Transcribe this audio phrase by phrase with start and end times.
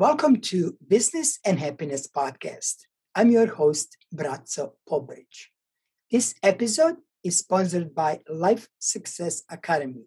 [0.00, 2.84] Welcome to Business and Happiness Podcast.
[3.16, 5.26] I'm your host, Braco Pobric.
[6.08, 10.04] This episode is sponsored by Life Success Academy,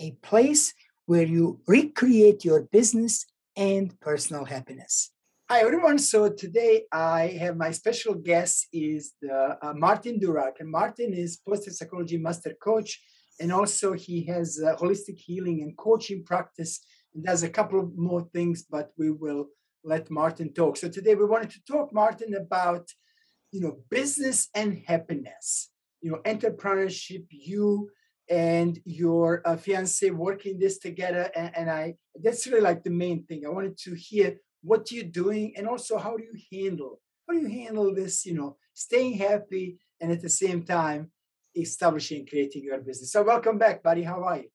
[0.00, 0.72] a place
[1.04, 5.10] where you recreate your business and personal happiness.
[5.50, 5.98] Hi everyone.
[5.98, 11.36] So today I have my special guest is the, uh, Martin Durak, and Martin is
[11.46, 12.98] positive psychology master coach,
[13.38, 16.80] and also he has holistic healing and coaching practice
[17.22, 19.46] does a couple more things, but we will
[19.84, 20.76] let Martin talk.
[20.76, 22.88] So today we wanted to talk, Martin, about
[23.52, 25.70] you know business and happiness.
[26.00, 27.26] You know, entrepreneurship.
[27.30, 27.90] You
[28.30, 31.94] and your uh, fiance working this together, and, and I.
[32.22, 33.44] That's really like the main thing.
[33.46, 37.40] I wanted to hear what you're doing, and also how do you handle how do
[37.40, 38.26] you handle this?
[38.26, 41.10] You know, staying happy and at the same time
[41.56, 43.12] establishing, creating your business.
[43.12, 44.02] So welcome back, buddy.
[44.02, 44.48] How are you?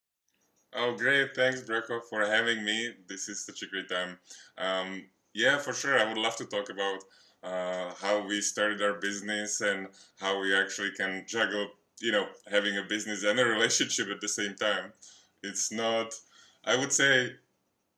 [0.74, 1.36] Oh, great.
[1.36, 2.94] Thanks, Braco, for having me.
[3.08, 4.20] This is such a great time.
[4.58, 5.98] Um, yeah, for sure.
[6.00, 7.00] I would love to talk about
[7.44, 9.88] uh, how we started our business and
[10.20, 11.70] how we actually can juggle,
[12.02, 14.94] you know, having a business and a relationship at the same time.
[15.42, 16.14] It's not,
[16.66, 17.32] I would say,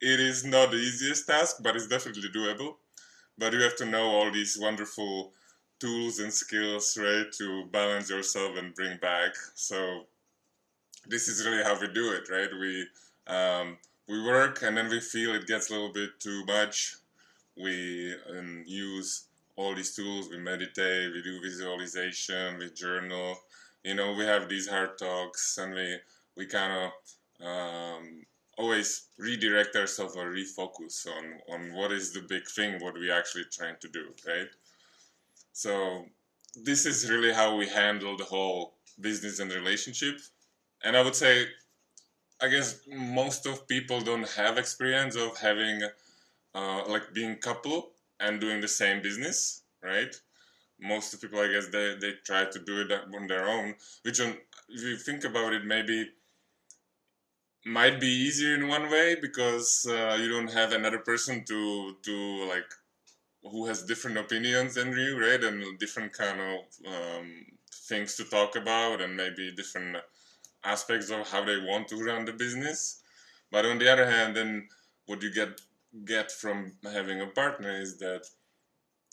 [0.02, 2.76] it is not the easiest task, but it's definitely doable.
[3.38, 5.34] But you have to know all these wonderful
[5.80, 9.34] tools and skills, right, to balance yourself and bring back.
[9.56, 10.08] So
[11.08, 12.50] this is really how we do it, right?
[12.60, 12.88] We
[13.28, 16.96] um, we work and then we feel it gets a little bit too much.
[17.58, 20.30] We um, use all these tools.
[20.30, 21.14] We meditate.
[21.14, 22.58] We do visualization.
[22.58, 23.38] We journal.
[23.84, 25.98] You know, we have these hard talks, and we
[26.36, 28.26] we kind of um,
[28.58, 33.46] always redirect ourselves or refocus on on what is the big thing, what we actually
[33.52, 34.50] trying to do, right?
[35.54, 36.06] So
[36.56, 40.20] this is really how we handle the whole business and relationship
[40.84, 41.48] and I would say,
[42.42, 45.84] I guess most of people don't have experience of having,
[46.56, 50.16] uh, like being couple and doing the same business, right?
[50.80, 54.20] Most of people, I guess, they, they try to do it on their own, which
[54.22, 54.38] on,
[54.70, 56.12] if you think about it, maybe
[57.66, 62.16] might be easier in one way because uh, you don't have another person to to
[62.50, 62.72] like
[63.44, 65.44] who has different opinions than you, right?
[65.44, 66.60] And different kind of
[66.94, 67.46] um,
[67.90, 69.98] things to talk about, and maybe different
[70.64, 73.02] aspects of how they want to run the business.
[73.52, 74.68] But on the other hand, then
[75.06, 75.60] what you get
[76.06, 78.26] get from having a partner is that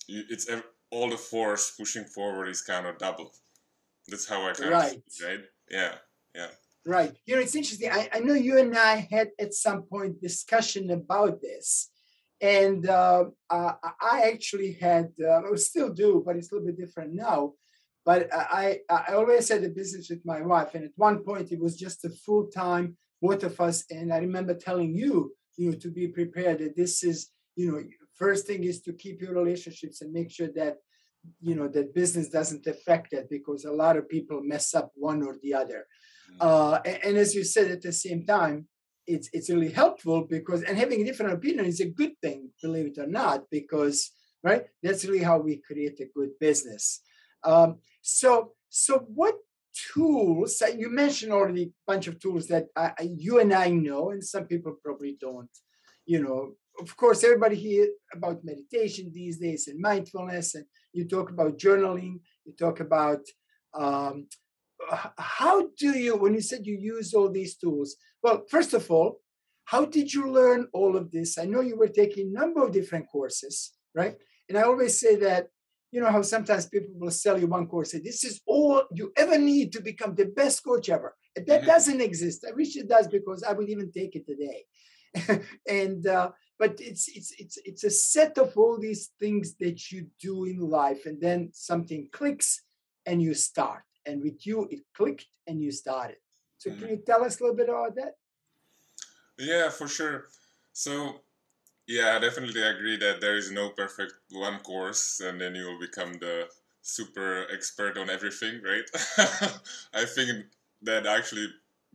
[0.07, 0.49] you, it's
[0.91, 3.33] all the force pushing forward is kind of double.
[4.07, 4.97] That's how I kind right.
[4.97, 5.41] of see it, right?
[5.71, 5.95] Yeah,
[6.35, 6.47] yeah.
[6.87, 7.13] Right.
[7.27, 7.91] You know, it's interesting.
[7.91, 11.91] I, I know you and I had at some point discussion about this.
[12.41, 16.79] And uh, uh, I actually had, uh, I still do, but it's a little bit
[16.79, 17.55] different now.
[18.09, 21.61] But I, I always had a business with my wife, and at one point it
[21.61, 23.85] was just a full time, both of us.
[23.91, 25.13] And I remember telling you,
[25.59, 27.19] you know, to be prepared that this is,
[27.55, 27.79] you know,
[28.15, 30.77] first thing is to keep your relationships and make sure that,
[31.49, 35.23] you know, that business doesn't affect it because a lot of people mess up one
[35.23, 35.81] or the other.
[36.31, 36.49] Mm-hmm.
[36.49, 38.69] Uh, and, and as you said, at the same time,
[39.07, 42.87] it's it's really helpful because and having a different opinion is a good thing, believe
[42.87, 43.97] it or not, because
[44.43, 47.03] right, that's really how we create a good business.
[47.45, 49.37] Um, so, so what
[49.93, 50.63] tools?
[50.77, 54.45] You mentioned already a bunch of tools that I, you and I know, and some
[54.45, 55.51] people probably don't.
[56.07, 61.31] You know, of course, everybody hear about meditation these days and mindfulness, and you talk
[61.31, 62.21] about journaling.
[62.45, 63.21] You talk about
[63.75, 64.27] um,
[65.19, 67.97] how do you when you said you use all these tools.
[68.23, 69.21] Well, first of all,
[69.65, 71.37] how did you learn all of this?
[71.37, 74.17] I know you were taking a number of different courses, right?
[74.49, 75.49] And I always say that
[75.91, 79.13] you know how sometimes people will sell you one course say this is all you
[79.17, 81.15] ever need to become the best coach ever.
[81.35, 81.67] That mm-hmm.
[81.67, 82.45] doesn't exist.
[82.49, 84.67] I wish it does because i would even take it today.
[85.69, 90.09] And uh, but it's it's it's it's a set of all these things that you
[90.21, 92.63] do in life and then something clicks
[93.07, 93.83] and you start.
[94.05, 96.17] And with you it clicked and you started.
[96.59, 96.81] So mm-hmm.
[96.81, 98.15] can you tell us a little bit about that?
[99.39, 100.27] Yeah for sure.
[100.73, 101.21] So
[101.89, 105.81] yeah, I definitely agree that there is no perfect one course and then you will
[105.81, 106.49] become the
[106.83, 108.85] super expert on everything, right?
[109.95, 110.47] I think
[110.83, 111.49] that actually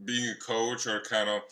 [0.04, 1.44] being a coach or kind of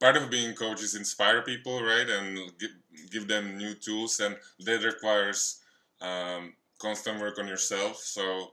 [0.00, 2.08] part of being a coach is inspire people, right?
[2.08, 2.70] And give,
[3.10, 5.60] give them new tools and that requires
[6.00, 7.98] um, constant work on yourself.
[7.98, 8.52] So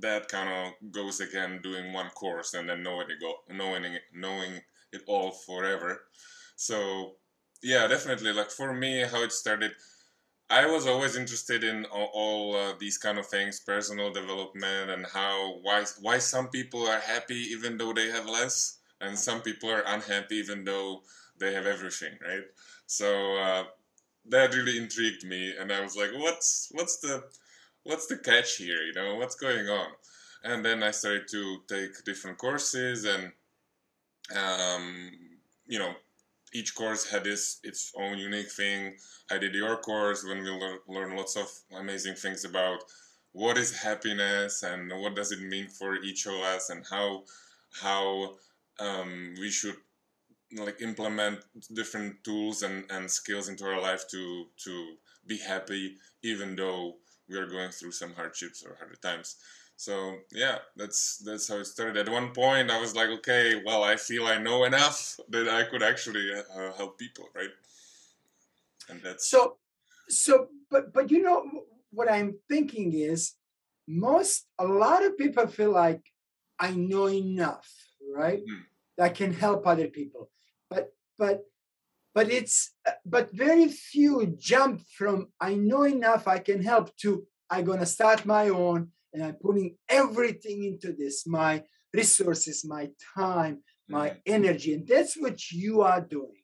[0.00, 4.60] that kind of goes again doing one course and then knowing it go knowing knowing
[4.92, 6.02] it all forever.
[6.56, 7.16] So
[7.64, 8.32] yeah, definitely.
[8.34, 9.72] Like for me, how it started,
[10.50, 15.06] I was always interested in all, all uh, these kind of things, personal development, and
[15.06, 19.70] how why why some people are happy even though they have less, and some people
[19.70, 21.02] are unhappy even though
[21.40, 22.44] they have everything, right?
[22.86, 23.64] So uh,
[24.30, 27.24] that really intrigued me, and I was like, what's what's the
[27.84, 28.82] what's the catch here?
[28.82, 29.88] You know, what's going on?
[30.44, 33.32] And then I started to take different courses, and
[34.36, 35.10] um,
[35.66, 35.94] you know,
[36.54, 38.94] each course had this its own unique thing.
[39.30, 42.78] I did your course when we learn, learn lots of amazing things about
[43.32, 47.24] what is happiness and what does it mean for each of us and how
[47.82, 48.34] how
[48.78, 49.76] um, we should
[50.56, 51.40] like implement
[51.72, 54.94] different tools and, and skills into our life to to
[55.26, 56.94] be happy even though
[57.28, 59.36] we are going through some hardships or harder times
[59.84, 61.96] so yeah that's that's how it started.
[61.98, 65.62] At one point i was like okay well i feel i know enough that i
[65.64, 67.54] could actually uh, help people right?
[68.88, 69.40] And that's so
[70.08, 71.38] so but but you know
[71.90, 73.34] what i'm thinking is
[73.86, 76.02] most a lot of people feel like
[76.58, 77.68] i know enough
[78.20, 78.62] right mm.
[78.96, 80.30] that can help other people.
[80.70, 81.44] But but
[82.14, 82.72] but it's
[83.04, 87.94] but very few jump from i know enough i can help to i'm going to
[87.98, 91.62] start my own and i'm putting everything into this my
[91.94, 94.18] resources my time my mm-hmm.
[94.26, 96.42] energy and that's what you are doing.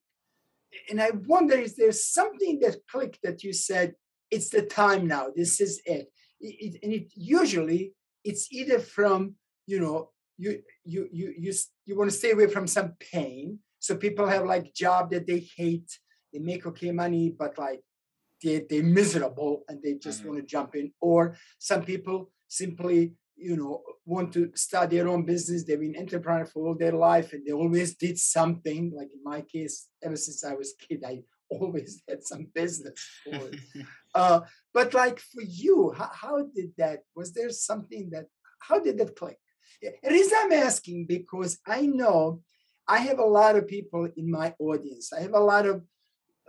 [0.89, 3.95] And i wonder is there something that clicked that you said
[4.31, 6.09] it's the time now this is it,
[6.41, 7.93] it, it and it usually
[8.25, 9.35] it's either from
[9.67, 11.53] you know you you you you,
[11.85, 13.59] you want to stay away from some pain.
[13.79, 15.91] So people have like job that they hate,
[16.33, 17.81] they make okay money, but like
[18.43, 20.29] they they're miserable and they just mm-hmm.
[20.31, 20.93] want to jump in.
[21.01, 25.65] Or some people simply, you know, want to start their own business.
[25.65, 28.93] They've been entrepreneur for all their life and they always did something.
[28.95, 32.95] Like in my case, ever since I was a kid, I always had some business
[34.15, 34.41] uh,
[34.73, 37.01] but like for you, how, how did that?
[37.17, 38.27] Was there something that?
[38.61, 39.39] How did that click?
[39.83, 42.43] The reason I'm asking because I know
[42.87, 45.13] I have a lot of people in my audience.
[45.13, 45.83] I have a lot of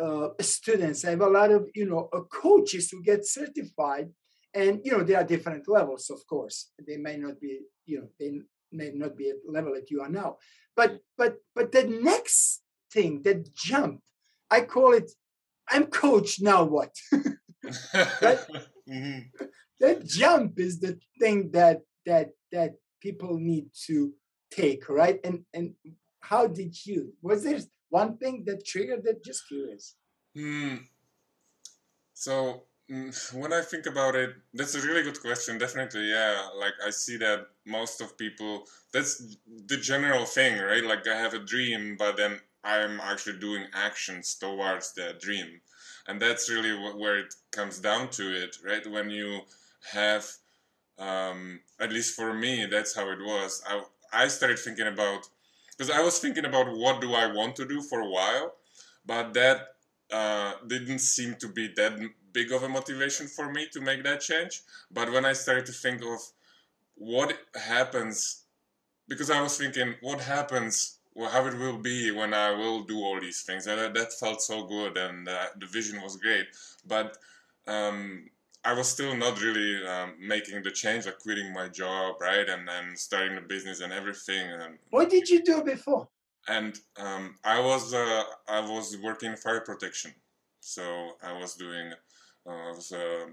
[0.02, 1.06] uh, students.
[1.06, 4.10] I have a lot of you know uh, coaches who get certified,
[4.54, 6.72] and you know there are different levels, of course.
[6.86, 8.40] They may not be you know they
[8.72, 10.38] may not be at level that you are now,
[10.76, 12.62] but but but the next
[12.92, 14.02] thing, that jump,
[14.50, 15.12] I call it.
[15.70, 16.64] I'm coach now.
[16.64, 16.94] What?
[17.12, 18.48] that,
[18.90, 19.46] mm-hmm.
[19.80, 24.14] that jump is the thing that that that people need to
[24.52, 25.74] take right and and
[26.20, 27.60] how did you was there
[27.92, 29.96] one thing that triggered it just curious.
[30.36, 30.78] Hmm.
[32.14, 36.48] so mm, when i think about it that's a really good question definitely yeah.
[36.58, 39.36] Like i see that most of people that's
[39.68, 40.84] the general thing right?
[40.84, 45.62] Like i have a dream but then i'm actually doing actions towards that dream.
[46.08, 48.86] And that's really where it comes down to it right?
[48.90, 49.42] When you
[49.94, 50.26] have
[51.00, 53.62] um, at least for me that's how it was.
[53.68, 53.84] I,
[54.14, 55.28] I started thinking about
[55.82, 58.54] because I was thinking about what do I want to do for a while,
[59.04, 59.70] but that
[60.14, 62.00] uh, didn't seem to be that
[62.32, 64.62] big of a motivation for me to make that change.
[64.92, 66.20] But when I started to think of
[66.94, 68.44] what happens,
[69.08, 73.00] because I was thinking, what happens, well, how it will be when I will do
[73.00, 73.66] all these things.
[73.66, 76.46] That, that felt so good and uh, the vision was great.
[76.86, 77.18] But
[77.66, 78.30] um,
[78.64, 82.68] I was still not really um, making the change, like quitting my job, right, and
[82.68, 84.48] then starting the business and everything.
[84.52, 86.08] And what did you do before?
[86.48, 90.14] And um, I was uh, I was working fire protection,
[90.60, 91.94] so I was doing
[92.48, 93.28] uh, I was a,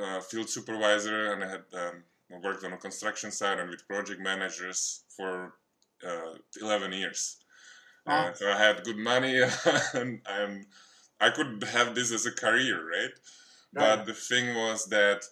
[0.00, 3.86] a uh, field supervisor, and I had um, worked on a construction site and with
[3.88, 5.54] project managers for
[6.06, 7.36] uh, 11 years.
[8.06, 8.32] Wow.
[8.34, 9.40] so I had good money,
[9.94, 10.66] and, and
[11.20, 13.10] I could have this as a career, right?
[13.72, 15.24] But the thing was that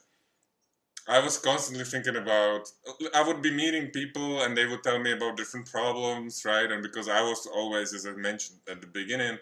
[1.08, 2.70] I was constantly thinking about.
[3.14, 6.70] I would be meeting people, and they would tell me about different problems, right?
[6.70, 9.38] And because I was always, as I mentioned at the beginning,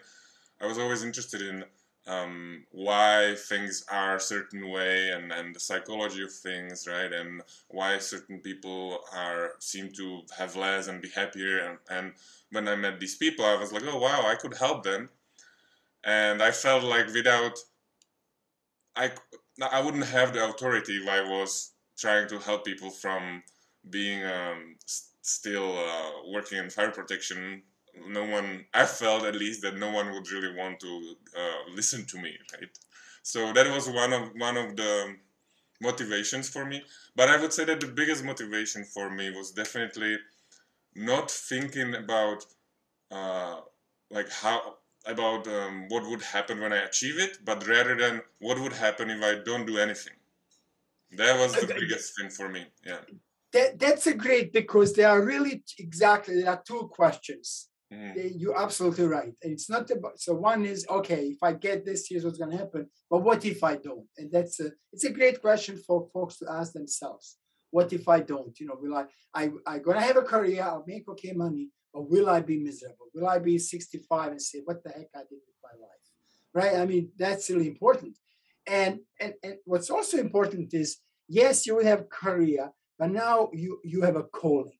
[0.61, 1.65] I was always interested in
[2.07, 7.11] um, why things are a certain way and, and the psychology of things, right?
[7.11, 11.59] And why certain people are seem to have less and be happier.
[11.59, 12.13] And, and
[12.51, 15.09] when I met these people, I was like, oh wow, I could help them.
[16.03, 17.59] And I felt like without
[18.97, 19.11] I
[19.61, 23.43] I wouldn't have the authority if I was trying to help people from
[23.89, 24.75] being um,
[25.21, 27.63] still uh, working in fire protection.
[28.07, 32.05] No one, I felt at least that no one would really want to uh, listen
[32.05, 32.69] to me, right?
[33.23, 35.15] So that was one of one of the
[35.81, 36.83] motivations for me.
[37.15, 40.17] But I would say that the biggest motivation for me was definitely
[40.95, 42.45] not thinking about
[43.11, 43.61] uh,
[44.11, 44.76] like how
[45.07, 49.09] about um, what would happen when I achieve it, but rather than what would happen
[49.09, 50.13] if I don't do anything.
[51.11, 52.65] That was the biggest thing for me.
[52.85, 52.99] Yeah.
[53.53, 58.33] That, that's a great because there are really exactly there are two questions Mm.
[58.35, 59.33] You're absolutely right.
[59.41, 62.57] And it's not about so one is okay, if I get this, here's what's gonna
[62.57, 62.87] happen.
[63.09, 64.07] But what if I don't?
[64.17, 67.37] And that's a it's a great question for folks to ask themselves.
[67.71, 68.57] What if I don't?
[68.59, 72.09] You know, will I I I gonna have a career, I'll make okay money, but
[72.09, 73.07] will I be miserable?
[73.13, 76.05] Will I be 65 and say, what the heck I did with my life?
[76.53, 76.81] Right?
[76.81, 78.17] I mean, that's really important.
[78.65, 83.79] And and, and what's also important is yes, you will have career, but now you
[83.83, 84.77] you have a calling.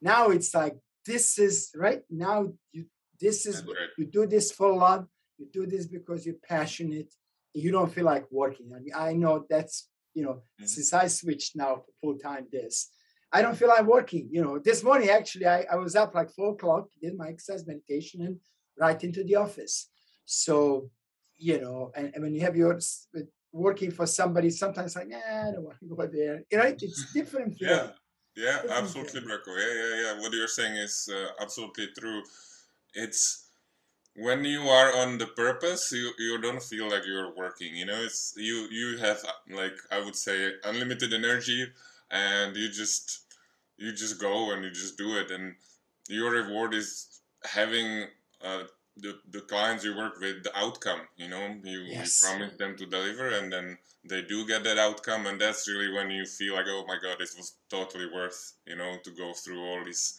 [0.00, 2.86] Now it's like this is right now you
[3.20, 3.88] this is right.
[3.98, 5.06] you do this for love
[5.38, 7.12] you do this because you're passionate
[7.54, 10.66] you don't feel like working i mean i know that's you know mm-hmm.
[10.66, 12.90] since i switched now to full-time this
[13.32, 16.30] i don't feel I'm working you know this morning actually i, I was up like
[16.30, 18.36] four o'clock did my exercise meditation and
[18.78, 19.88] right into the office
[20.24, 20.90] so
[21.36, 22.78] you know and, and when you have your
[23.52, 27.12] working for somebody sometimes like nah, i don't want to go there you know it's
[27.12, 27.88] different yeah
[28.36, 29.48] yeah, absolutely, Braco.
[29.48, 30.20] Yeah, yeah, yeah.
[30.20, 32.22] What you're saying is uh, absolutely true.
[32.94, 33.48] It's
[34.16, 37.76] when you are on the purpose, you you don't feel like you're working.
[37.76, 41.66] You know, it's you you have like I would say unlimited energy,
[42.12, 43.34] and you just
[43.76, 45.56] you just go and you just do it, and
[46.08, 48.06] your reward is having
[48.44, 48.64] uh,
[48.96, 51.00] the the clients you work with the outcome.
[51.16, 52.22] You know, you, yes.
[52.22, 55.92] you promise them to deliver, and then they do get that outcome and that's really
[55.92, 59.32] when you feel like oh my god this was totally worth you know to go
[59.32, 60.18] through all these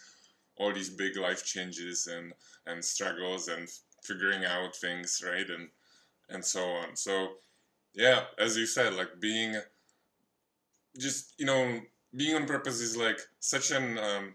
[0.58, 2.34] all these big life changes and
[2.66, 3.68] and struggles and
[4.04, 5.68] figuring out things right and
[6.30, 7.34] and so on so
[7.94, 9.56] yeah as you said like being
[10.98, 11.82] just you know
[12.16, 14.34] being on purpose is like such an um,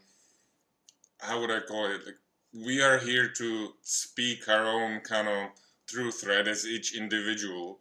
[1.21, 2.05] how would i call it?
[2.07, 2.19] Like
[2.53, 5.51] we are here to speak our own kind of
[5.87, 7.79] truth right as each individual.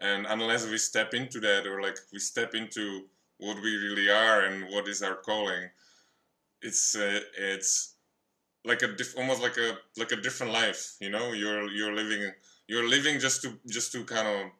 [0.00, 3.04] And unless we step into that or like we step into
[3.38, 5.68] what we really are and what is our calling
[6.62, 7.94] it's uh, it's
[8.64, 11.32] like a diff- almost like a like a different life you know?
[11.32, 12.32] You're you're living
[12.66, 14.50] you're living just to just to kind of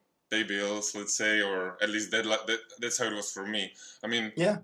[0.42, 3.72] bills let's say or at least that, that that's how it was for me
[4.04, 4.58] i mean yeah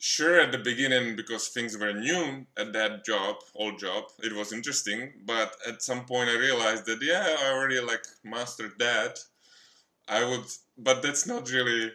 [0.00, 4.52] sure at the beginning because things were new at that job old job it was
[4.52, 9.18] interesting but at some point i realized that yeah i already like mastered that
[10.08, 10.44] I would,
[10.76, 11.92] but that's not really.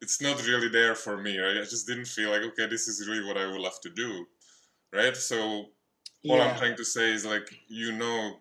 [0.00, 1.38] It's not really there for me.
[1.38, 1.58] Right?
[1.58, 4.26] I just didn't feel like okay, this is really what I would love to do,
[4.92, 5.16] right?
[5.16, 5.66] So
[6.22, 6.34] yeah.
[6.34, 8.36] all I'm trying to say is like you know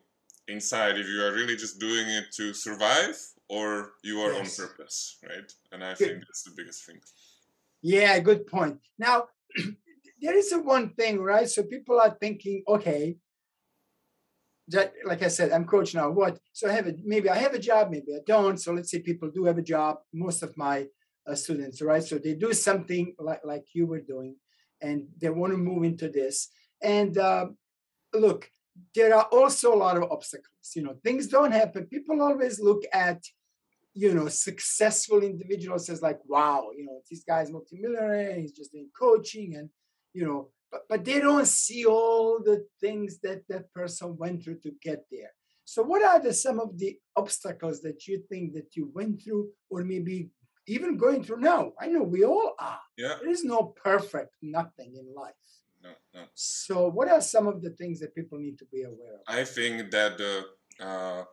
[0.47, 3.17] inside if you are really just doing it to survive
[3.49, 4.59] or you are yes.
[4.59, 5.51] on purpose, right?
[5.71, 6.99] And I think that's the biggest thing.
[7.81, 8.79] Yeah, good point.
[8.99, 9.25] Now,
[10.21, 11.49] there is a one thing, right?
[11.49, 13.17] So people are thinking, okay,
[14.69, 16.09] that, like I said, I'm coach now.
[16.09, 16.39] What?
[16.51, 18.57] So I have a maybe I have a job, maybe I don't.
[18.57, 19.97] So let's say people do have a job.
[20.13, 20.87] Most of my
[21.25, 22.03] uh, students, right?
[22.03, 24.35] So they do something like like you were doing,
[24.81, 26.49] and they want to move into this.
[26.81, 27.47] And uh,
[28.13, 28.51] look,
[28.93, 30.73] there are also a lot of obstacles.
[30.75, 31.85] You know, things don't happen.
[31.85, 33.23] People always look at
[33.97, 38.39] you know successful individuals as like, wow, you know, this guy's multimillionaire.
[38.39, 39.69] He's just doing coaching, and
[40.13, 44.59] you know, but, but they don't see all the things that that person went through
[44.59, 45.31] to get there.
[45.65, 49.49] So what are the some of the obstacles that you think that you went through
[49.69, 50.29] or maybe
[50.67, 51.73] even going through now?
[51.81, 52.79] I know we all are.
[52.97, 53.15] Yeah.
[53.19, 55.33] There is no perfect nothing in life.
[55.83, 56.21] No no.
[56.35, 59.21] So what are some of the things that people need to be aware of?
[59.27, 60.45] I think that the
[60.79, 61.23] uh,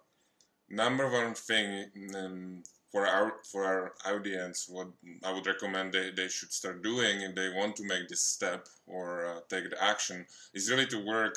[0.75, 4.88] number one thing um, for our for our audience, what
[5.25, 8.69] I would recommend they, they should start doing if they want to make this step
[8.87, 11.37] or uh, take the action is really to work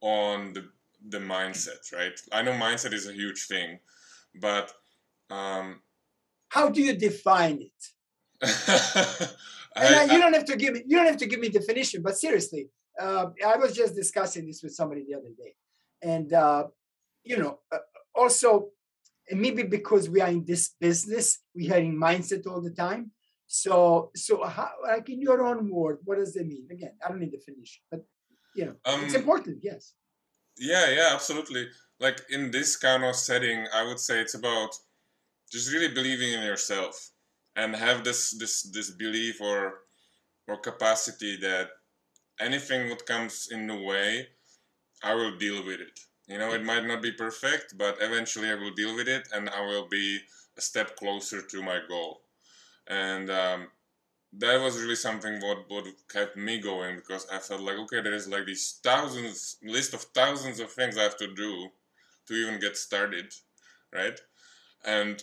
[0.00, 0.64] on the
[1.08, 2.20] the mindset, right?
[2.32, 3.78] I know mindset is a huge thing,
[4.34, 4.72] but
[5.30, 5.80] um,
[6.48, 7.80] how do you define it?
[9.76, 12.02] I, I, you don't have to give me you don't have to give me definition,
[12.02, 15.54] but seriously, uh, I was just discussing this with somebody the other day,
[16.02, 16.64] and uh,
[17.22, 17.78] you know, uh,
[18.20, 18.68] also
[19.30, 23.12] maybe because we are in this business, we are in mindset all the time.
[23.46, 26.66] So, so how, like in your own word, what does it mean?
[26.70, 28.04] Again, I don't need definition, but
[28.54, 29.58] you know, um, it's important.
[29.62, 29.94] Yes.
[30.58, 31.66] Yeah, yeah, absolutely.
[31.98, 34.70] Like in this kind of setting, I would say it's about
[35.50, 36.94] just really believing in yourself
[37.56, 39.60] and have this this this belief or
[40.48, 41.68] or capacity that
[42.40, 44.28] anything that comes in the way,
[45.02, 45.98] I will deal with it.
[46.30, 49.50] You know, it might not be perfect, but eventually I will deal with it and
[49.50, 50.20] I will be
[50.58, 52.22] a step closer to my goal.
[52.88, 53.68] And um,
[54.34, 58.14] that was really something what, what kept me going because I felt like, okay, there
[58.14, 61.68] is like these thousands, list of thousands of things I have to do
[62.28, 63.32] to even get started,
[63.94, 64.20] right?
[64.84, 65.22] And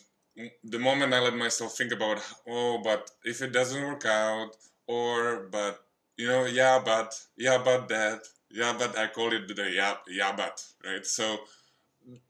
[0.64, 4.52] the moment I let myself think about, oh, but if it doesn't work out,
[4.88, 5.80] or, but,
[6.18, 10.34] you know, yeah, but, yeah, but that, yeah, but I call it the yeah, yeah,
[10.36, 11.06] but right.
[11.06, 11.38] So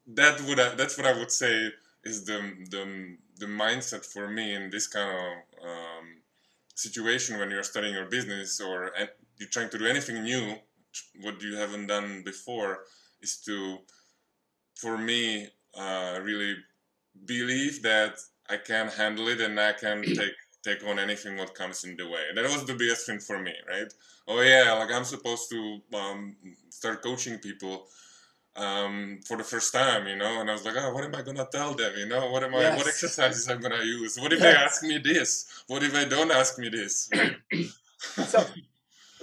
[0.08, 1.72] that would that's what I would say
[2.04, 6.06] is the the the mindset for me in this kind of um,
[6.76, 8.92] situation when you're starting your business or
[9.38, 10.56] you're trying to do anything new,
[11.22, 12.80] what you haven't done before,
[13.22, 13.78] is to,
[14.76, 15.48] for me,
[15.78, 16.56] uh, really
[17.26, 18.16] believe that
[18.50, 20.34] I can handle it and I can take
[20.68, 22.26] take on anything what comes in the way.
[22.36, 23.92] That was the biggest thing for me, right?
[24.28, 25.60] Oh yeah, like I'm supposed to
[25.94, 26.36] um,
[26.70, 27.88] start coaching people
[28.58, 31.22] um, for the first time, you know, and I was like, oh, what am I
[31.22, 31.94] gonna tell them?
[31.96, 32.78] You know, what am I, yes.
[32.78, 34.20] what exercises I'm gonna use?
[34.20, 34.48] What if yes.
[34.48, 35.30] they ask me this?
[35.68, 37.10] What if they don't ask me this?
[38.32, 38.46] so,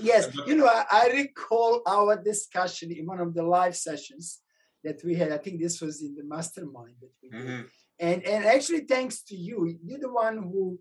[0.00, 4.40] yes, you know, I, I, recall our discussion in one of the live sessions
[4.84, 5.32] that we had.
[5.32, 7.62] I think this was in the mastermind that we did, mm-hmm.
[7.98, 10.78] and and actually, thanks to you, you're the one who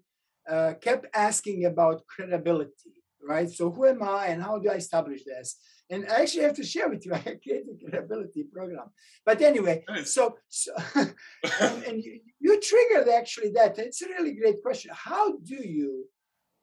[0.50, 2.94] uh, kept asking about credibility,
[3.28, 3.50] right?
[3.50, 5.58] So, who am I, and how do I establish this?
[5.90, 8.90] And I actually have to share with you, I created a credibility program.
[9.26, 10.14] But anyway, nice.
[10.14, 13.78] so, so and, and you, you, triggered actually that.
[13.78, 14.92] It's a really great question.
[14.94, 16.06] How do you,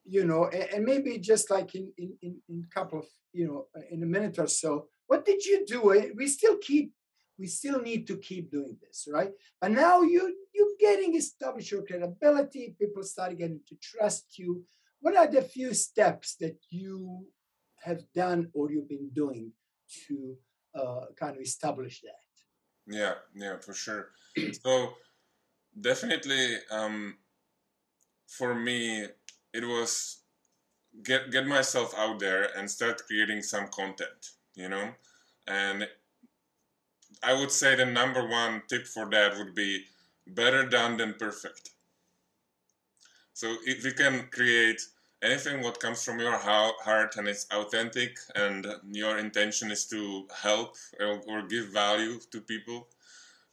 [0.05, 3.47] you know, and, and maybe just like in in in, in a couple of, you
[3.47, 6.13] know, in a minute or so, what did you do?
[6.17, 6.93] We still keep
[7.41, 9.33] we still need to keep doing this, right?
[9.61, 12.77] But now you you're getting established your credibility.
[12.79, 14.63] People start getting to trust you.
[15.01, 17.27] What are the few steps that you
[17.83, 19.53] have done or you've been doing
[20.07, 20.37] to
[20.75, 22.27] uh, kind of establish that?
[22.87, 24.11] Yeah, yeah, for sure.
[24.63, 24.93] so
[25.81, 27.17] definitely, um,
[28.27, 29.07] for me,
[29.55, 30.19] it was
[31.03, 34.21] get get myself out there and start creating some content.
[34.55, 34.91] You know,
[35.47, 35.89] and
[37.23, 39.85] I would say the number one tip for that would be
[40.27, 41.71] better done than perfect.
[43.35, 44.81] So if you can create
[45.23, 50.77] anything what comes from your heart and it's authentic and your intention is to help
[51.29, 52.89] or give value to people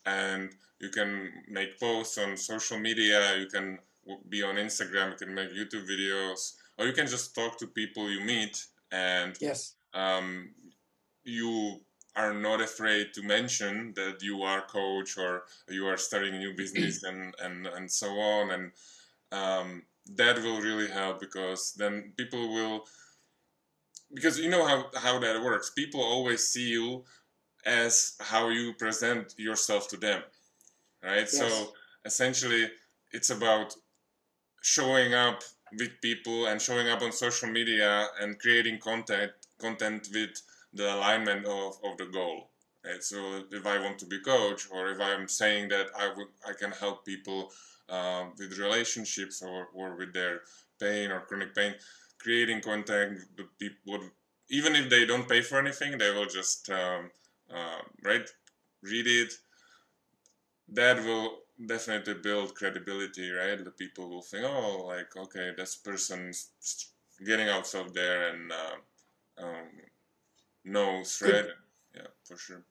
[0.06, 3.78] and you can make posts on social media you can
[4.30, 8.10] be on instagram you can make youtube videos or you can just talk to people
[8.10, 10.50] you meet and yes um,
[11.26, 11.82] you
[12.18, 16.54] are not afraid to mention that you are coach or you are starting a new
[16.58, 18.52] business and, and, and so on.
[18.52, 18.72] And
[19.32, 19.84] um,
[20.16, 22.86] that will really help because then people will
[24.14, 25.72] because you know how, how that works.
[25.72, 27.04] People always see you
[27.66, 30.24] as how you present yourself to them
[31.04, 31.28] right?
[31.32, 31.38] Yes.
[31.38, 31.74] so
[32.06, 32.70] essentially
[33.12, 33.76] it's about
[34.62, 35.42] showing up
[35.78, 40.42] with people and showing up on social media and creating content content with
[40.74, 42.50] the alignment of, of the goal
[42.86, 46.28] right so if i want to be coach or if i'm saying that i would
[46.48, 47.52] i can help people
[47.90, 50.42] um, with relationships or, or with their
[50.80, 51.74] pain or chronic pain,
[52.20, 54.00] creating contact with people,
[54.50, 57.10] even if they don't pay for anything, they will just, um,
[57.54, 58.28] uh, right,
[58.84, 59.34] read it.
[60.70, 63.64] That will definitely build credibility, right?
[63.64, 66.50] The people will think, oh, like, okay, this person's
[67.26, 69.68] getting out of there and uh, um,
[70.68, 71.46] knows, right?
[71.96, 72.64] Yeah, for sure.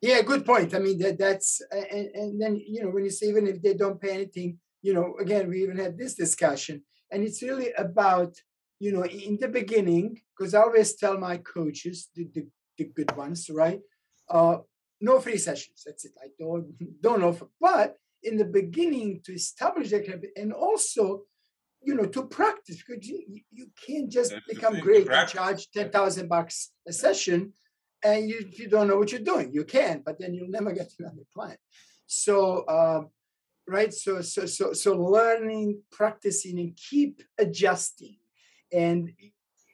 [0.00, 0.74] Yeah, good point.
[0.74, 3.74] I mean, that that's and, and then you know when you say even if they
[3.74, 8.34] don't pay anything, you know, again we even had this discussion, and it's really about
[8.80, 12.46] you know in the beginning because I always tell my coaches the, the,
[12.78, 13.80] the good ones, right?
[14.28, 14.58] Uh,
[15.00, 15.82] no free sessions.
[15.86, 16.12] That's it.
[16.20, 16.66] I don't
[17.00, 21.24] don't offer, but in the beginning to establish that and also
[21.84, 26.28] you know to practice because you, you can't just That's become great and charge 10,000
[26.28, 27.52] bucks a session
[28.02, 29.52] and you, you don't know what you're doing.
[29.52, 31.60] You can, but then you'll never get another client.
[32.06, 33.10] So, um,
[33.66, 33.92] right?
[33.92, 38.16] So, so, so, so learning, practicing, and keep adjusting.
[38.72, 39.10] And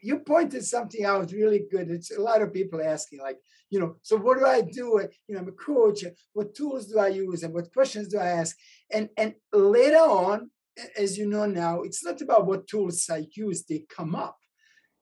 [0.03, 1.91] you pointed something out really good.
[1.91, 3.39] It's a lot of people asking, like,
[3.71, 5.09] you know, so what do I do?
[5.27, 6.05] You know, I'm a coach.
[6.33, 8.57] What tools do I use, and what questions do I ask?
[8.91, 10.51] And and later on,
[10.97, 14.39] as you know now, it's not about what tools I use; they come up.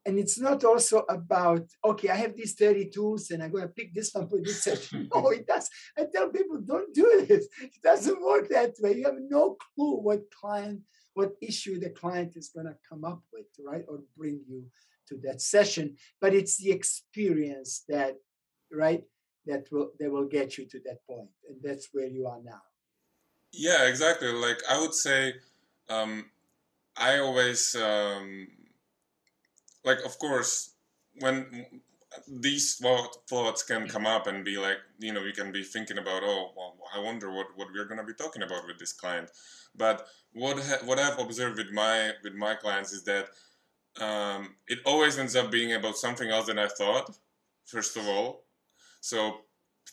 [0.05, 3.75] And it's not also about okay i have these 30 tools and i'm going to
[3.75, 7.49] pick this one for this session no it does i tell people don't do this.
[7.61, 8.93] It doesn't work that way.
[8.99, 10.83] You have no clue what client
[11.15, 14.65] what issue the client is going to come up with right or bring you
[15.09, 15.97] to that session.
[16.21, 18.17] But it's the experience that
[18.71, 19.03] right
[19.47, 21.31] that will that will get you to that point.
[21.49, 22.63] And that's where you are now.
[23.53, 24.31] Yeah exactly.
[24.31, 25.35] Like i would say
[25.89, 26.27] um,
[26.97, 28.49] i always um,
[29.85, 30.75] like of course
[31.21, 31.67] when
[32.29, 32.77] these
[33.29, 36.53] thoughts can come up and be like you know you can be thinking about oh
[36.57, 39.31] well i wonder what, what we're going to be talking about with this client
[39.77, 43.29] but what ha- what i've observed with my with my clients is that
[43.99, 47.17] um, it always ends up being about something else than i thought
[47.67, 48.45] first of all.
[49.01, 49.39] So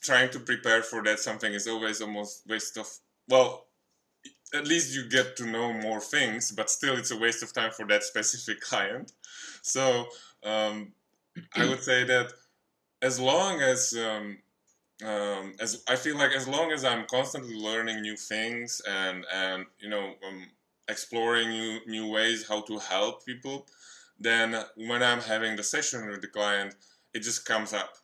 [0.02, 2.88] trying to prepare for that something is always almost waste of
[3.28, 3.68] well
[4.54, 7.72] at least you get to know more things but still it's a waste of time
[7.72, 9.12] for that specific client
[9.62, 10.08] so
[10.44, 10.94] um,
[11.54, 12.32] i would say that
[13.02, 14.38] as long as um,
[15.04, 19.66] um, as I feel like as long as I'm constantly learning new things and and
[19.80, 20.52] you know um,
[20.88, 23.68] exploring new new ways how to help people,
[24.20, 26.76] then when I'm having the session with the client,
[27.13, 27.98] it just comes up,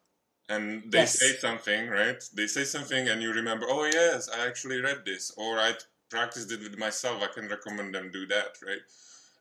[0.50, 1.18] and they Yes.
[1.20, 2.22] say something, right?
[2.34, 5.74] They say something, and you remember, oh yes, I actually read this, or I
[6.10, 7.22] practiced it with myself.
[7.22, 8.82] I can recommend them do that, right?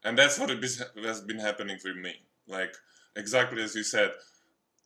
[0.03, 0.63] And that's what it
[1.03, 2.13] has been happening for me.
[2.47, 2.75] Like
[3.15, 4.11] exactly as you said,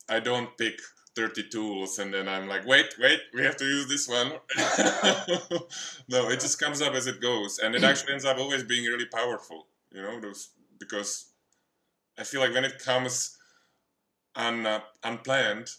[0.10, 0.80] I don't pick
[1.16, 4.32] 30 tools and then I'm like, wait, wait, we have to use this one.
[6.10, 7.60] no, it just comes up as it goes.
[7.60, 11.26] And it actually ends up always being really powerful, you know, those because
[12.18, 13.38] I feel like when it comes
[14.36, 15.70] un, uh, unplanned,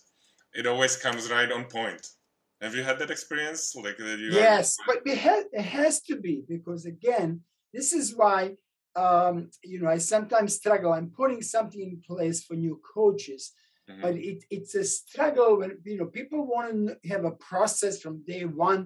[0.53, 2.09] it always comes right on point.
[2.65, 3.75] Have you had that experience?
[3.77, 7.31] Like that you yes but it has, it has to be because again
[7.75, 8.39] this is why
[8.97, 13.53] um, you know i sometimes struggle i'm putting something in place for new coaches
[13.91, 14.01] Mhm.
[14.05, 16.71] but it, it's a struggle when you know people want
[17.03, 18.83] to have a process from day one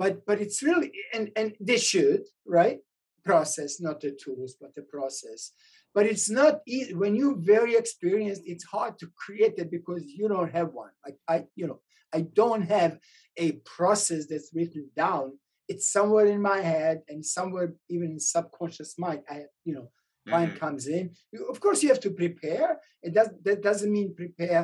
[0.00, 2.22] but but it's really and and they should
[2.58, 2.78] right
[3.30, 5.40] process not the tools but the process
[5.94, 10.26] but it's not easy when you're very experienced it's hard to create it because you
[10.32, 11.80] don't have one like i you know
[12.14, 12.98] i don't have
[13.38, 15.38] a process that's written down.
[15.68, 19.88] It's somewhere in my head and somewhere even in subconscious mind i you know
[20.28, 20.58] client Mhm.
[20.64, 21.04] comes in.
[21.32, 22.68] You- of course you have to prepare.
[23.02, 24.62] It does that doesn't mean prepare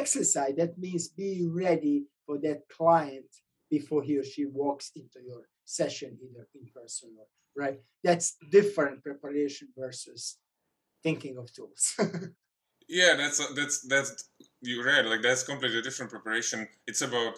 [0.00, 0.54] exercise.
[0.56, 1.32] That means be
[1.64, 3.30] ready for that client
[3.70, 7.26] before he or she walks into your session either in person or
[7.62, 7.78] right?
[8.06, 10.22] That's different preparation versus
[11.02, 11.84] thinking of tools.
[13.00, 14.10] Yeah, that's that's that's
[14.62, 16.68] you read like that's completely different preparation.
[16.86, 17.34] It's about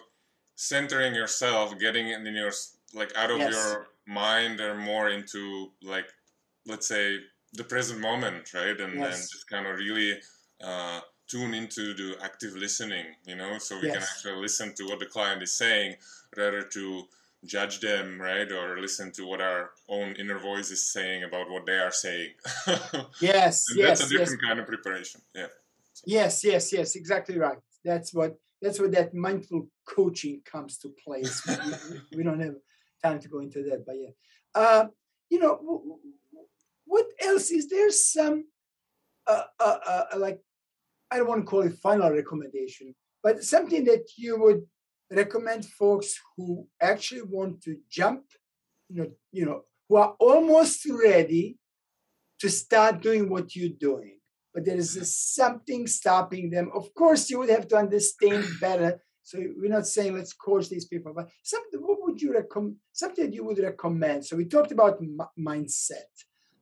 [0.55, 2.51] centering yourself, getting in your
[2.93, 3.53] like out of Yes.
[3.53, 6.07] your mind or more into like
[6.65, 7.19] let's say
[7.53, 8.79] the present moment, right?
[8.79, 9.29] And and Yes.
[9.31, 10.19] just kind of really
[10.61, 14.99] uh, tune into the active listening, you know, so we can actually listen to what
[14.99, 15.95] the client is saying
[16.37, 17.07] rather to
[17.45, 21.65] judge them, right, or listen to what our own inner voice is saying about what
[21.65, 22.31] they are saying.
[23.19, 25.21] yes and yes that's a yes different kind of preparation.
[25.35, 25.47] Yeah.
[26.05, 27.57] Yes, yes, yes, exactly right.
[27.83, 31.41] That's what that's what that mindful coaching comes to place.
[32.11, 32.55] we, we- don't have
[33.03, 34.09] time to go into that, but yeah.
[34.55, 34.85] Uh,
[35.29, 35.99] you know, w- w-
[36.85, 37.91] what else is there?
[37.91, 38.45] Some
[39.27, 40.39] uh, uh, uh, like
[41.11, 44.63] I don't want to call it final recommendation, but something that you would
[45.11, 48.23] recommend folks who actually want to jump,
[48.89, 51.57] you know, you know, who are almost ready
[52.39, 54.19] to start doing what you're doing
[54.53, 56.69] but there is something stopping them.
[56.73, 59.01] Of course, you would have to understand better.
[59.23, 61.79] So we're not saying let's coach these people, but something.
[61.79, 62.75] What would you recommend?
[62.91, 64.25] Something you would recommend.
[64.25, 65.01] So we talked about
[65.39, 66.11] mindset,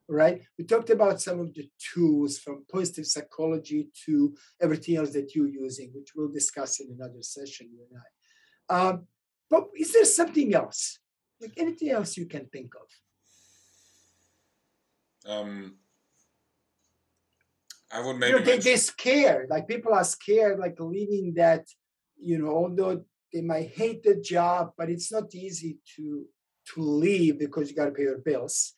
[0.08, 0.40] right?
[0.56, 5.48] We talked about some of the tools from positive psychology to everything else that you're
[5.48, 8.88] using, which we'll discuss in another session, you and I.
[8.88, 9.06] Um,
[9.50, 11.00] but is there something else,
[11.40, 12.88] like anything else you can think of?
[15.30, 15.76] Um,
[17.92, 19.50] I would you maybe know, they, mention, they're scared.
[19.50, 21.66] Like people are scared, like leaving that,
[22.16, 26.26] you know, although they might hate the job, but it's not easy to
[26.74, 28.74] to leave because you got to pay your bills.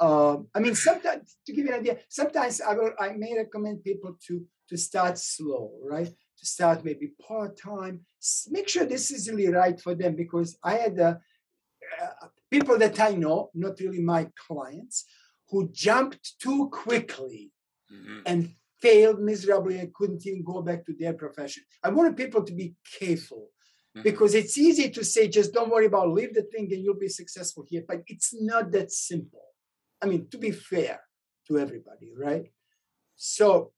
[0.00, 3.84] Um, I mean, sometimes to give you an idea, sometimes I will I may recommend
[3.84, 6.08] people to to start slow, right?
[6.08, 8.00] To start maybe part time.
[8.50, 11.14] Make sure this is really right for them because I had uh,
[12.02, 15.04] uh, people that I know, not really my clients,
[15.50, 17.52] who jumped too quickly
[17.92, 18.22] Mhm.
[18.26, 21.62] and failed miserably and couldn't even go back to their profession.
[21.82, 23.50] I wanted people to be careful
[23.96, 24.02] Mhm.
[24.02, 26.94] because it's easy to say, just don't worry about it, leave the thing and you'll
[26.98, 27.84] be successful here.
[27.86, 29.46] But it's not that simple.
[30.02, 31.00] I mean, to be fair
[31.46, 32.52] to everybody, right?
[33.16, 33.72] So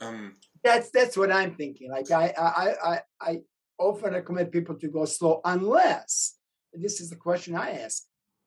[0.00, 1.90] um, that's that's what I'm thinking.
[1.90, 3.42] Like I I I I
[3.78, 6.36] often recommend people to go slow unless
[6.72, 8.04] this is the question I ask.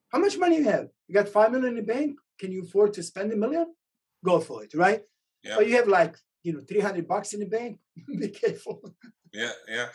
[0.10, 0.88] How much money you have?
[1.08, 2.18] You got five million in the bank?
[2.40, 3.68] Can you afford to spend a million?
[4.24, 5.02] Go for it, right?
[5.44, 5.56] Yeah.
[5.58, 7.80] But you have like, you know, 300 bucks in the bank.
[8.20, 8.82] Be careful.
[9.34, 9.88] yeah, yeah.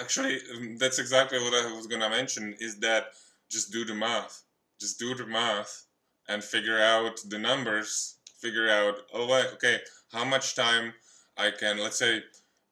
[0.00, 2.54] Actually, um, that's exactly what I was gonna mention.
[2.60, 3.06] Is that
[3.50, 4.44] just do the math,
[4.80, 5.86] just do the math,
[6.28, 8.16] and figure out the numbers.
[8.40, 9.80] Figure out, oh, okay,
[10.12, 10.94] how much time
[11.36, 11.78] I can.
[11.78, 12.22] Let's say,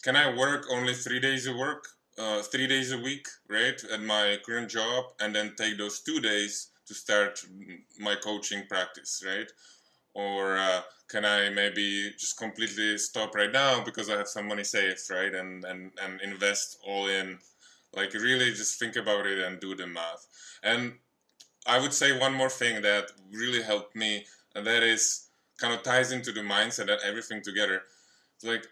[0.03, 1.85] can I work only three days a work,
[2.17, 6.21] uh, three days a week, right, at my current job, and then take those two
[6.21, 7.45] days to start
[7.99, 9.51] my coaching practice, right?
[10.19, 14.65] Or uh, can I maybe just completely stop right now because I have some money
[14.65, 15.33] saved, right?
[15.35, 17.39] And and and invest all in.
[17.95, 20.27] Like really, just think about it and do the math.
[20.63, 20.95] And
[21.67, 25.29] I would say one more thing that really helped me, and that is
[25.59, 27.83] kind of ties into the mindset and everything together.
[28.37, 28.67] It's like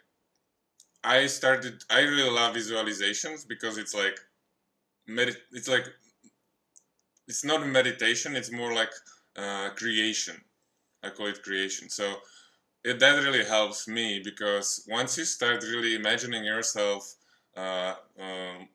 [1.05, 1.85] I started.
[1.91, 4.19] I really love visualizations because it's like,
[5.07, 5.87] med- It's like
[7.29, 8.37] it's not meditation.
[8.37, 8.93] It's more like
[9.37, 10.41] uh, creation
[11.03, 11.89] I call it creation.
[11.91, 12.17] So
[12.85, 17.17] it, that really helps me because once you start really imagining yourself
[17.57, 18.69] uh, um,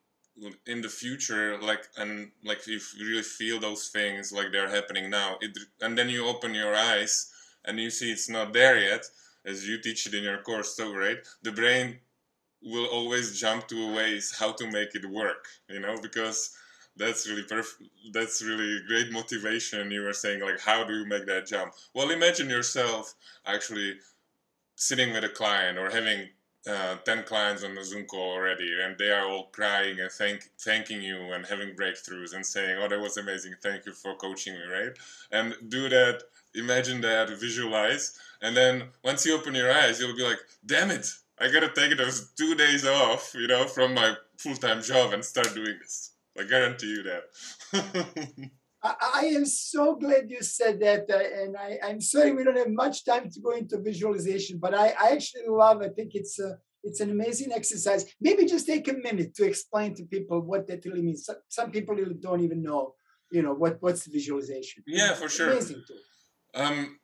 [0.66, 5.38] in the future, like and like you really feel those things like they're happening now,
[5.42, 7.32] it, and then you open your eyes
[7.66, 9.06] and you see it's not there yet,
[9.46, 11.20] as you teach it in your course so right?
[11.44, 12.00] The brain
[12.64, 16.52] will always jump to ways how to make it work, you know, because
[17.02, 17.90] that's really perfect.
[18.14, 19.92] That's really great motivation.
[19.92, 21.74] You were saying like, how do you make that jump?
[21.94, 23.96] Well, imagine yourself actually
[24.76, 26.30] sitting with a client or having
[26.70, 30.50] uh, 10 clients on the Zoom call already, and they are all crying and thank,
[30.60, 33.56] thanking you and having breakthroughs and saying, Oh, that was amazing.
[33.64, 34.92] Thank you for coaching me, right?
[35.32, 36.22] And do that,
[36.54, 38.20] imagine that, visualize.
[38.44, 41.08] And then once you open your eyes, you'll be like, Damn it,
[41.40, 45.26] I gotta take those two days off, you know, from my full time job and
[45.26, 46.11] start doing this.
[46.40, 48.52] I guarantee you that.
[48.84, 52.58] I, I, am so glad you said that, uh, and I, am sorry we don't
[52.58, 55.82] have much time to go into visualization, but I, I actually love.
[55.82, 58.06] I think it's a, it's an amazing exercise.
[58.20, 61.26] Maybe just take a minute to explain to people what that really means.
[61.26, 62.96] Some, some people really don't even know,
[63.32, 64.84] you know, what what's visualization.
[64.88, 65.52] Yeah, for sure.
[65.52, 65.98] Amazing tool.
[66.56, 66.98] Um,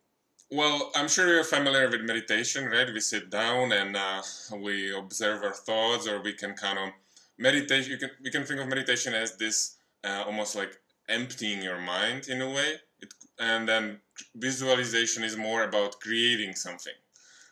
[0.49, 2.87] well, I'm sure you're familiar with meditation, right?
[2.91, 4.21] We sit down and uh,
[4.57, 6.89] we observe our thoughts, or we can kind of
[7.37, 11.79] meditation you can we can think of meditation as this uh, almost like emptying your
[11.79, 12.75] mind in a way.
[12.99, 13.99] It, and then
[14.35, 16.93] visualization is more about creating something.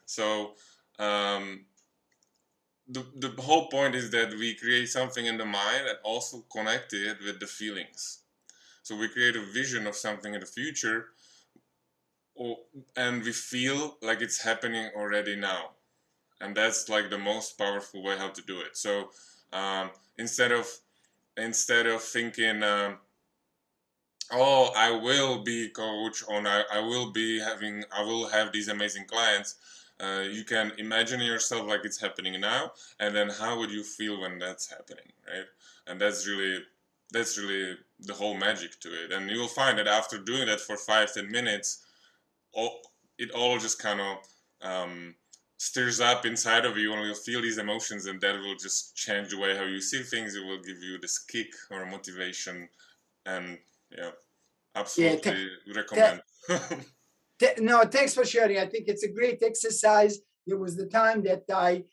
[0.06, 0.54] So
[1.00, 1.66] um,
[2.88, 6.94] the, the whole point is that we create something in the mind and also connect
[6.94, 8.20] it with the feelings.
[8.84, 11.08] So we create a vision of something in the future
[12.96, 15.72] and we feel like it's happening already now.
[16.42, 18.78] And that's like the most powerful way how to do it.
[18.78, 19.10] So
[19.56, 20.68] um, instead of
[21.38, 22.98] instead of thinking, um,
[24.32, 28.68] oh, I will be coach, or I, I will be having, I will have these
[28.68, 29.56] amazing clients.
[30.00, 34.20] Uh, you can imagine yourself like it's happening now, and then how would you feel
[34.20, 35.46] when that's happening, right?
[35.88, 36.60] And that's really
[37.12, 39.12] that's really the whole magic to it.
[39.14, 41.86] And you'll find that after doing that for five ten minutes,
[42.52, 42.82] all,
[43.18, 44.18] it all just kind of
[44.62, 45.16] um,
[45.58, 49.30] stirs up inside of you and you'll feel these emotions and that will just change
[49.30, 50.36] the way how you see things.
[50.36, 52.68] It will give you this kick or motivation
[53.26, 53.58] and
[53.98, 54.12] yeah
[54.76, 56.22] absolutely yeah, recommend.
[57.60, 58.60] no thanks for sharing.
[58.60, 60.20] I think it's a great exercise.
[60.46, 61.84] It was the time that i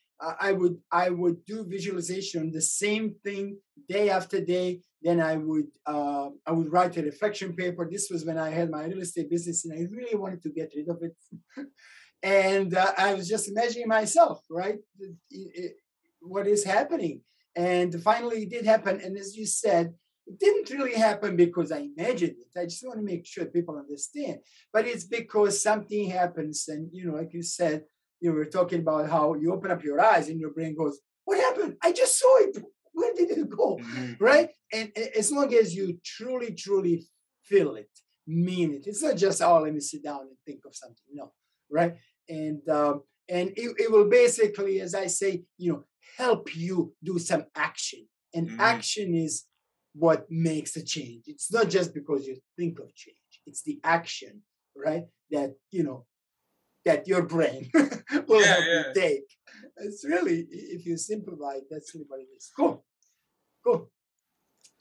[0.40, 4.80] i would i would do visualization the same thing day after day.
[5.00, 7.88] Then i would uh, i would write a reflection paper.
[7.88, 10.72] This was when i had my real estate business and i really wanted to get
[10.76, 11.16] rid of it
[12.22, 14.78] and uh, I was just imagining myself, right?
[14.98, 15.72] It, it,
[16.20, 17.22] what is happening?
[17.56, 19.00] And finally, it did happen.
[19.00, 19.94] And as you said,
[20.26, 22.58] it didn't really happen because I imagined it.
[22.58, 24.38] I just want to make sure people understand.
[24.72, 27.84] But it's because something happens, and you know, like you said,
[28.20, 31.40] you were talking about how you open up your eyes and your brain goes, "What
[31.40, 31.76] happened?
[31.82, 32.56] I just saw it.
[32.92, 34.24] Where did it go?" Mm-hmm.
[34.24, 34.50] Right?
[34.72, 37.04] And as long as you truly, truly
[37.42, 37.90] feel it,
[38.26, 41.32] mean it, it's not just, "Oh, let me sit down and think of something." No,
[41.68, 41.96] right?
[42.28, 45.84] And um, and it, it will basically, as I say, you know,
[46.18, 48.06] help you do some action.
[48.34, 48.60] And mm-hmm.
[48.60, 49.44] action is
[49.94, 51.24] what makes a change.
[51.26, 54.42] It's not just because you think of change; it's the action,
[54.76, 55.04] right?
[55.30, 56.06] That you know
[56.84, 58.82] that your brain will yeah, help yeah.
[58.86, 59.24] you take.
[59.76, 62.50] It's really, if you simplify that's really what it is.
[62.56, 62.84] Cool,
[63.64, 63.90] cool,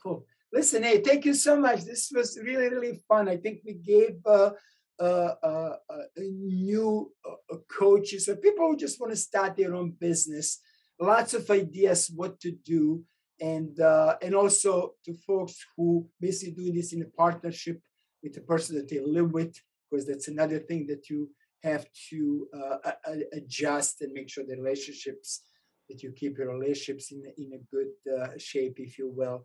[0.01, 0.25] cool.
[0.53, 1.83] Listen, hey, thank you so much.
[1.83, 3.29] This was really, really fun.
[3.29, 4.51] I think we gave uh,
[4.99, 9.91] uh, uh, uh, new uh, coaches or people who just want to start their own
[9.91, 10.59] business.
[10.99, 13.03] Lots of ideas what to do,
[13.39, 17.81] and uh, and also to folks who basically doing this in a partnership
[18.21, 19.55] with the person that they live with,
[19.89, 21.29] because that's another thing that you
[21.63, 22.91] have to uh,
[23.33, 25.41] adjust and make sure the relationships
[25.89, 27.91] that you keep your relationships in in a good
[28.39, 29.43] shape, if you will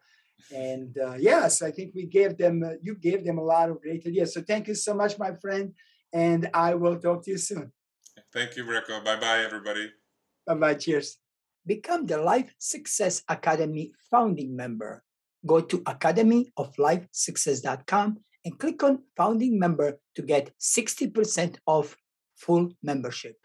[0.55, 3.81] and uh, yes i think we gave them uh, you gave them a lot of
[3.81, 4.35] great ideas.
[4.35, 5.73] So thank you so much my friend
[6.13, 7.73] and i will talk to you soon.
[8.33, 9.91] Thank you rico bye bye everybody.
[10.47, 11.19] Bye bye cheers.
[11.67, 15.03] Become the life success academy founding member.
[15.45, 21.97] Go to academyoflifesuccess.com and click on founding member to get 60% off
[22.37, 23.37] full membership.